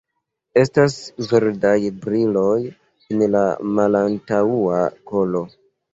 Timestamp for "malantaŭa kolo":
3.81-5.45